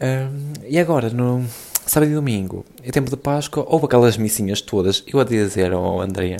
Uh, 0.00 0.64
e 0.66 0.78
agora, 0.78 1.10
no 1.10 1.44
sábado 1.88 2.12
e 2.12 2.14
domingo, 2.14 2.64
em 2.84 2.90
tempo 2.90 3.10
de 3.10 3.16
Páscoa, 3.16 3.64
houve 3.66 3.86
aquelas 3.86 4.16
missinhas 4.16 4.60
todas. 4.60 5.02
Eu 5.06 5.18
a 5.20 5.24
dizer 5.24 5.72
ao 5.72 6.00
Andrea, 6.00 6.36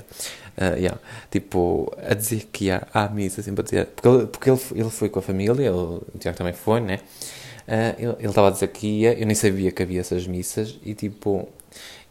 uh, 0.57 0.77
yeah, 0.77 0.99
tipo, 1.31 1.91
a 2.07 2.13
dizer 2.13 2.47
que 2.51 2.65
ia 2.65 2.87
à 2.93 3.09
missa, 3.09 3.41
sempre 3.41 3.61
a 3.61 3.63
dizer, 3.63 3.85
porque 3.87 4.07
ele, 4.07 4.27
porque 4.27 4.49
ele, 4.49 4.59
ele 4.75 4.89
foi 4.89 5.09
com 5.09 5.19
a 5.19 5.21
família, 5.21 5.51
ele, 5.51 5.69
o 5.69 6.03
Tiago 6.19 6.37
também 6.37 6.53
foi, 6.53 6.79
né? 6.79 6.99
Uh, 7.67 8.15
ele 8.19 8.27
estava 8.27 8.47
a 8.47 8.51
dizer 8.51 8.67
que 8.67 8.87
ia, 8.87 9.19
eu 9.19 9.25
nem 9.25 9.35
sabia 9.35 9.71
que 9.71 9.81
havia 9.81 10.01
essas 10.01 10.27
missas, 10.27 10.79
e 10.83 10.93
tipo, 10.93 11.47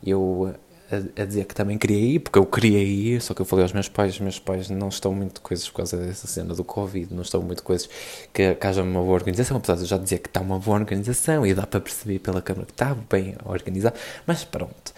eu 0.05 0.55
a, 0.91 1.23
a, 1.23 1.25
dizer 1.25 1.45
que 1.45 1.55
também 1.55 1.77
queria 1.79 1.99
ir, 1.99 2.19
porque 2.21 2.39
eu 2.39 2.47
queria 2.47 2.83
ir, 2.83 3.21
só 3.21 3.35
que 3.35 3.43
eu 3.43 3.47
falei 3.47 3.65
aos 3.65 3.73
meus 3.73 3.89
pais, 3.89 4.19
meus 4.19 4.39
pais 4.39 4.71
não 4.71 4.89
estão 4.89 5.15
muito 5.15 5.41
coisas 5.41 5.69
por 5.69 5.77
causa 5.77 5.97
dessa 5.97 6.27
cena 6.27 6.55
do 6.55 6.65
Covid, 6.65 7.13
não 7.13 7.23
estão 7.23 7.43
muito 7.43 7.63
coisas 7.63 7.89
que, 8.33 8.55
que 8.55 8.67
haja 8.67 8.83
uma 8.83 9.01
boa 9.01 9.15
organização, 9.15 9.57
apesar 9.57 9.75
de 9.75 9.83
eu 9.83 9.87
já 9.87 9.99
dizer 9.99 10.19
que 10.19 10.29
está 10.29 10.41
uma 10.41 10.59
boa 10.59 10.79
organização 10.79 11.47
e 11.47 11.55
dá 11.55 11.67
para 11.67 11.81
perceber 11.81 12.19
pela 12.19 12.41
Câmara 12.41 12.67
que 12.67 12.73
está 12.73 12.97
bem 13.11 13.35
organizado, 13.45 13.97
mas 14.27 14.45
pronto. 14.45 14.93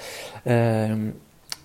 Um, 0.47 1.13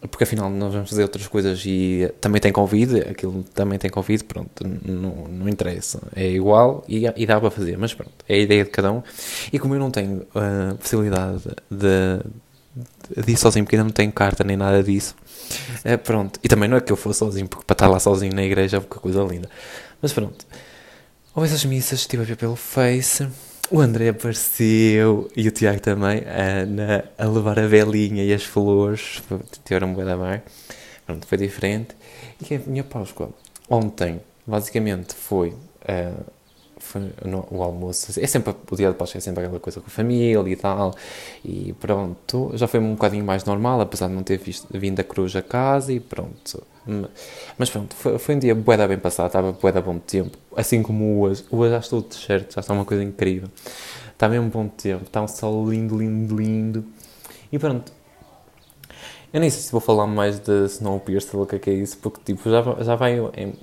porque 0.08 0.24
afinal 0.24 0.50
nós 0.50 0.74
vamos 0.74 0.89
fazer 0.89 1.03
outras 1.03 1.27
coisas 1.27 1.63
e 1.65 2.12
também 2.22 2.39
tem 2.41 2.51
Covid, 2.51 3.01
aquilo 3.01 3.44
também 3.53 3.79
tem 3.79 3.89
Covid, 3.89 4.24
pronto, 4.24 4.63
não, 4.84 5.27
não 5.27 5.50
interessa, 5.50 6.01
é 6.15 6.29
igual 6.29 6.84
e, 6.88 7.05
e 7.15 7.25
dá 7.25 7.39
para 7.39 7.50
fazer, 7.51 7.77
mas 7.77 7.94
pronto, 7.94 8.13
é 8.27 8.36
a 8.36 8.38
ideia 8.38 8.63
de 8.63 8.70
cada 8.70 8.91
um. 8.91 9.01
E 9.51 9.60
como 9.60 9.74
eu 9.74 9.79
não 9.79 9.91
tenho 9.91 10.17
uh, 10.17 10.77
facilidade 10.79 11.44
de, 11.70 12.20
disse 13.25 13.41
sozinho 13.41 13.65
porque 13.65 13.75
ainda 13.75 13.86
não 13.86 13.91
tenho 13.91 14.12
carta 14.12 14.44
nem 14.44 14.58
nada 14.58 14.84
disso. 14.84 15.15
É, 15.84 15.98
pronto. 15.98 16.39
E 16.44 16.48
também 16.48 16.67
não 16.67 16.77
é 16.77 16.82
que 16.82 16.91
eu 16.91 16.98
fosse 16.98 17.20
sozinho, 17.20 17.48
porque 17.48 17.65
para 17.65 17.74
estar 17.74 17.88
lá 17.88 18.00
sozinho 18.00 18.34
na 18.34 18.44
igreja 18.44 18.77
é 18.77 18.79
uma 18.79 18.86
coisa 18.86 19.24
linda. 19.24 19.50
Mas 20.01 20.12
pronto. 20.13 20.46
Houve 21.34 21.50
essas 21.50 21.65
missas, 21.65 22.00
estive 22.00 22.24
a 22.24 22.25
ver 22.25 22.38
pelo 22.38 22.55
Face. 22.55 23.27
O 23.70 23.82
André 23.82 24.10
apareceu 24.10 25.29
e 25.36 25.48
o 25.48 25.51
Tiago 25.51 25.79
também 25.79 26.24
a, 26.25 26.62
Ana, 26.62 27.05
a 27.17 27.25
levar 27.25 27.60
a 27.60 27.67
velinha 27.67 28.24
e 28.24 28.34
as 28.34 28.44
flores. 28.44 29.22
Tiveram 29.63 29.89
um 29.89 29.94
bom 29.94 30.05
da 30.05 30.15
mar. 30.15 30.44
Pronto, 31.05 31.25
foi 31.27 31.38
diferente. 31.38 31.96
E 32.50 32.55
a 32.55 32.60
minha 32.60 32.84
Páscoa 32.84 33.29
ontem, 33.70 34.22
basicamente, 34.46 35.13
foi. 35.13 35.50
Uh, 35.50 36.35
no, 37.24 37.48
o 37.51 37.63
almoço. 37.63 38.20
É 38.20 38.27
sempre, 38.27 38.54
o 38.70 38.75
dia 38.75 38.89
de 38.89 38.96
Páscoa 38.96 39.18
é 39.18 39.22
sempre 39.22 39.44
aquela 39.44 39.60
coisa 39.60 39.80
com 39.80 39.88
a 39.88 39.89
família 39.89 40.50
e 40.50 40.56
tal. 40.56 40.96
E 41.44 41.74
pronto, 41.80 42.51
já 42.56 42.68
foi 42.68 42.80
um 42.80 42.94
bocadinho 42.94 43.25
mais 43.25 43.46
normal, 43.46 43.82
apesar 43.82 44.08
de 44.08 44.13
não 44.13 44.24
ter 44.24 44.38
visto, 44.38 44.68
vindo 44.72 45.00
a 45.00 45.04
cruz 45.04 45.36
a 45.36 45.42
casa 45.42 45.92
e 45.94 46.00
pronto. 46.00 46.63
Mas 47.58 47.70
pronto, 47.70 47.96
foi, 47.96 48.18
foi 48.18 48.36
um 48.36 48.39
dia 48.39 48.54
bué 48.54 48.88
bem 48.88 49.00
passado, 49.00 49.27
estava 49.27 49.51
bué 49.51 49.72
da 49.72 49.82
bom 49.82 49.98
tempo. 49.98 50.38
Assim 50.56 50.84
como 50.84 51.22
hoje. 51.22 51.44
Hoje 51.50 51.72
já 51.72 51.80
estou 51.80 52.01
de 52.01 52.15
shirt, 52.15 52.54
já 52.54 52.62
está 52.62 52.74
uma 52.74 52.86
coisa 52.86 53.04
incrível. 53.04 53.50
Está 54.13 54.30
mesmo 54.30 54.50
bom 54.50 54.68
tempo, 54.68 55.04
está 55.04 55.22
um 55.22 55.27
sol 55.27 55.70
lindo, 55.70 55.98
lindo, 55.98 56.36
lindo. 56.38 56.86
E 57.51 57.60
pronto, 57.60 57.92
eu 59.36 59.42
nem 59.42 59.50
sei 59.50 59.62
se 59.62 59.72
vou 59.72 59.82
falar 59.82 60.08
mais 60.08 60.39
de 60.39 60.65
Snowpiercer, 60.68 61.38
o 61.38 61.46
que 61.46 61.58
é 61.58 61.60
que 61.60 61.70
é 61.70 61.74
isso, 61.74 61.98
porque 61.98 62.22
tipo, 62.24 62.50
já, 62.50 62.62
já 62.82 62.96
vai 62.96 63.20
em, 63.36 63.54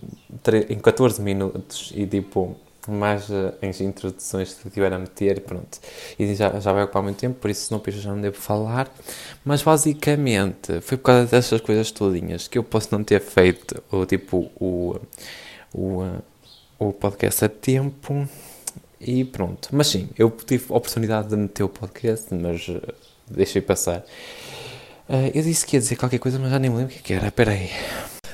em 0.69 0.79
14 0.79 1.23
minutos 1.23 1.91
e 1.95 2.07
tipo, 2.07 2.55
mais 2.91 3.29
uh, 3.31 3.55
as 3.63 3.81
introduções 3.81 4.55
que 4.55 4.71
tiver 4.71 4.93
a 4.93 4.99
meter, 4.99 5.41
pronto. 5.41 5.79
E 6.19 6.35
já, 6.35 6.59
já 6.59 6.73
vai 6.73 6.85
ocupar 6.85 7.03
muito 7.03 7.19
tempo, 7.19 7.39
por 7.39 7.51
isso 7.51 7.73
não 7.73 7.81
penso 7.81 7.99
já 7.99 8.11
não 8.11 8.21
devo 8.21 8.37
falar. 8.37 8.93
Mas 9.45 9.63
basicamente 9.63 10.81
foi 10.81 10.97
por 10.99 11.05
causa 11.05 11.27
dessas 11.27 11.61
coisas 11.61 11.91
todinhas 11.91 12.49
que 12.49 12.59
eu 12.59 12.65
posso 12.65 12.89
não 12.91 13.05
ter 13.05 13.21
feito 13.21 13.83
o 13.91 14.05
tipo 14.05 14.51
o, 14.57 15.01
o, 15.73 16.05
o 16.79 16.93
podcast 16.93 17.45
a 17.45 17.49
tempo. 17.49 18.29
E 19.01 19.25
pronto. 19.25 19.69
Mas 19.73 19.89
sim, 19.89 20.09
eu 20.17 20.31
tive 20.31 20.65
a 20.71 20.77
oportunidade 20.77 21.29
de 21.29 21.37
meter 21.37 21.65
o 21.65 21.69
podcast, 21.69 22.33
mas 22.35 22.69
uh, 22.69 22.81
deixei 23.29 23.61
passar. 23.61 24.05
Uh, 25.09 25.31
eu 25.35 25.43
disse 25.43 25.67
que 25.67 25.77
ia 25.77 25.81
dizer 25.81 25.97
qualquer 25.97 26.19
coisa, 26.19 26.39
mas 26.39 26.51
já 26.51 26.59
nem 26.59 26.71
me 26.71 26.77
lembro 26.79 26.95
o 26.95 26.99
que, 26.99 27.13
é 27.13 27.17
era. 27.17 27.29
Espera 27.29 27.51
aí. 27.51 27.71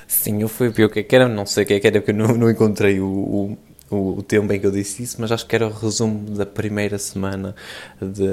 Sim, 0.07 0.43
eu 0.43 0.49
fui 0.49 0.69
ver 0.69 0.85
o 0.85 0.91
que, 0.91 1.01
é 1.01 1.07
era, 1.11 1.29
não 1.29 1.47
sei 1.47 1.65
o 1.65 1.67
que, 1.67 1.75
é 1.75 1.81
que 1.81 1.87
era, 1.87 2.01
porque 2.01 2.11
eu 2.11 2.15
não, 2.15 2.37
não 2.37 2.51
encontrei 2.51 3.01
o, 3.01 3.07
o 3.07 3.59
o, 3.91 4.19
o 4.19 4.23
tempo 4.23 4.53
em 4.53 4.61
que 4.61 4.67
eu 4.67 4.71
disse 4.71 5.03
isso, 5.03 5.17
mas 5.21 5.33
acho 5.33 5.47
que 5.47 5.55
era 5.55 5.67
o 5.67 5.73
resumo 5.73 6.31
da 6.31 6.47
primeira 6.47 6.99
semana 6.99 7.55
de, 8.01 8.27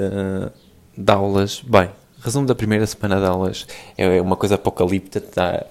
de 0.96 1.12
aulas. 1.12 1.60
Bem, 1.60 1.90
resumo 2.26 2.46
da 2.46 2.54
primeira 2.54 2.84
semana 2.86 3.20
de 3.20 3.26
aulas 3.26 3.66
é 3.96 4.20
uma 4.20 4.36
coisa 4.36 4.56
apocalíptica, 4.56 5.20
tá? 5.20 5.64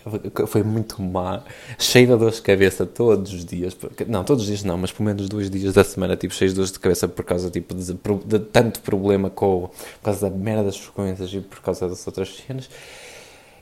foi 0.48 0.64
muito 0.64 1.02
má, 1.02 1.44
cheia 1.78 2.08
de 2.08 2.16
dores 2.16 2.36
de 2.36 2.42
cabeça 2.42 2.86
todos 2.86 3.34
os 3.34 3.46
dias, 3.46 3.76
não, 4.08 4.24
todos 4.24 4.44
os 4.44 4.48
dias 4.48 4.64
não, 4.64 4.78
mas 4.78 4.92
pelo 4.92 5.06
menos 5.06 5.28
dois 5.28 5.50
dias 5.50 5.74
da 5.74 5.84
semana, 5.84 6.16
tipo, 6.16 6.34
cheios 6.34 6.54
de 6.54 6.56
dores 6.58 6.72
de 6.72 6.80
cabeça 6.80 7.08
por 7.08 7.26
causa 7.26 7.50
tipo, 7.50 7.76
de, 7.76 7.94
de 7.94 8.40
tanto 8.40 8.80
problema 8.82 9.30
com, 9.30 9.70
por 9.70 10.04
causa 10.04 10.30
da 10.30 10.36
merda 10.36 10.64
das 10.64 10.78
frequências 10.78 11.34
e 11.34 11.42
por 11.42 11.60
causa 11.62 11.90
das 11.90 12.06
outras 12.08 12.36
cenas. 12.36 12.70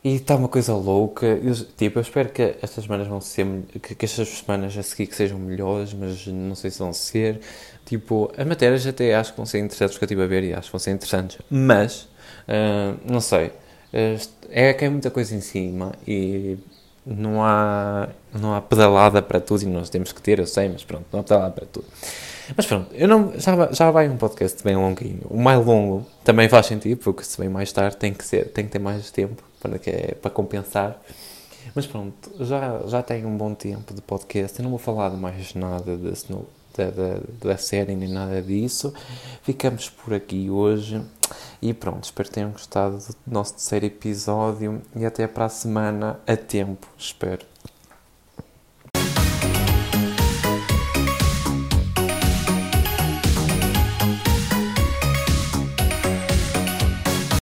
E 0.04 0.16
está 0.16 0.36
uma 0.36 0.50
coisa 0.50 0.74
louca. 0.74 1.26
Eu, 1.26 1.56
tipo, 1.78 1.98
eu 1.98 2.02
espero 2.02 2.30
que 2.30 2.56
estas 2.62 2.84
semanas 2.84 3.08
vão 3.08 3.22
ser. 3.22 3.46
Que, 3.82 3.96
que 3.96 4.06
estas 4.06 4.28
semanas 4.28 4.78
a 4.78 4.84
seguir 4.84 5.08
que 5.08 5.16
sejam 5.16 5.40
melhores, 5.40 5.94
mas 5.94 6.28
não 6.28 6.56
sei 6.56 6.72
se 6.72 6.80
vão 6.80 6.92
ser. 6.92 7.40
Tipo, 7.86 8.32
as 8.38 8.46
matérias 8.46 8.86
até 8.86 9.16
acho 9.16 9.32
que 9.32 9.38
vão 9.38 9.46
ser 9.46 9.60
interessantes 9.60 9.98
que 9.98 10.04
eu 10.04 10.06
estive 10.06 10.24
a 10.24 10.28
ver 10.28 10.44
e 10.44 10.54
acho 10.54 10.68
que 10.68 10.74
vão 10.74 10.80
ser 10.80 10.92
interessantes. 10.92 11.38
Mas, 11.50 12.04
uh, 12.48 13.00
não 13.10 13.22
sei. 13.22 13.48
Uh, 13.94 14.20
é 14.50 14.74
que 14.74 14.84
é 14.86 14.90
muita 14.90 15.10
coisa 15.10 15.36
em 15.36 15.42
cima 15.42 15.94
e 16.06 16.58
não 17.06 17.44
há, 17.44 18.10
não 18.34 18.56
há 18.56 18.62
pedalada 18.62 19.22
para 19.22 19.40
tudo 19.40 19.64
e 19.64 19.66
nós 19.68 19.90
temos 19.90 20.12
que 20.12 20.22
ter, 20.22 20.40
eu 20.40 20.48
sei, 20.48 20.70
mas 20.70 20.84
pronto, 20.84 21.06
não 21.12 21.20
há 21.20 21.24
pedalada 21.24 21.52
para 21.52 21.66
tudo. 21.66 21.86
Mas 22.56 22.66
pronto, 22.66 22.90
eu 22.94 23.08
não, 23.08 23.34
já, 23.38 23.72
já 23.72 23.92
vai 23.92 24.10
um 24.10 24.18
podcast 24.18 24.64
bem 24.64 24.76
longuinho. 24.76 25.22
O 25.30 25.38
mais 25.38 25.66
longo 25.66 26.06
também 26.24 26.48
faz 26.50 26.66
sentido, 26.66 27.00
porque 27.00 27.24
se 27.24 27.38
vem 27.38 27.50
mais 27.50 27.72
tarde 27.72 27.98
tem 27.98 28.14
que, 28.14 28.26
ser, 28.26 28.50
tem 28.52 28.66
que 28.66 28.72
ter 28.72 28.80
mais 28.80 29.12
tempo 29.12 29.44
para, 29.60 29.78
que 29.78 29.90
é, 29.90 30.16
para 30.16 30.32
compensar. 30.32 31.02
Mas 31.76 31.86
pronto, 31.86 32.32
já, 32.44 32.82
já 32.88 33.02
tenho 33.02 33.28
um 33.28 33.38
bom 33.38 33.54
tempo 33.54 33.94
de 33.94 34.02
podcast. 34.02 34.60
Eu 34.60 34.64
não 34.64 34.70
vou 34.70 34.80
falar 34.80 35.10
de 35.10 35.18
mais 35.18 35.54
nada 35.54 35.98
desse, 35.98 36.28
da, 36.76 36.90
da, 36.90 37.20
da 37.42 37.58
série 37.58 37.96
nem 37.96 38.10
nada 38.10 38.42
disso. 38.42 38.94
Ficamos 39.44 39.90
por 39.90 40.14
aqui 40.14 40.50
hoje. 40.50 41.02
E 41.62 41.74
pronto, 41.74 42.04
espero 42.04 42.28
que 42.28 42.36
tenham 42.36 42.52
gostado 42.52 42.98
do 42.98 43.16
nosso 43.26 43.54
terceiro 43.54 43.86
episódio. 43.86 44.82
E 44.96 45.06
até 45.06 45.28
para 45.28 45.46
a 45.46 45.50
semana, 45.50 46.20
a 46.28 46.36
tempo, 46.36 46.88
espero. 46.98 47.53